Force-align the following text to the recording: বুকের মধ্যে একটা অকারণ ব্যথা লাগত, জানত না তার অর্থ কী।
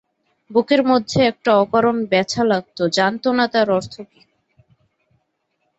বুকের 0.51 0.81
মধ্যে 0.83 1.19
একটা 1.25 1.51
অকারণ 1.55 1.97
ব্যথা 2.05 2.43
লাগত, 2.43 2.77
জানত 2.91 3.25
না 3.27 3.45
তার 3.47 3.67
অর্থ 3.69 3.95
কী। 4.01 4.21